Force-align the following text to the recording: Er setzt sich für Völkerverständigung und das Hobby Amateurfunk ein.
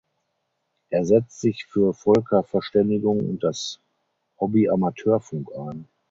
Er 0.89 1.05
setzt 1.05 1.39
sich 1.41 1.67
für 1.67 1.93
Völkerverständigung 1.93 3.19
und 3.19 3.43
das 3.43 3.79
Hobby 4.39 4.67
Amateurfunk 4.67 5.49
ein. 5.55 5.87